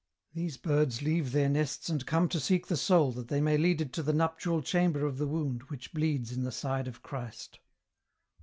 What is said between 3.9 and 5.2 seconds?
to the nuptial chamber of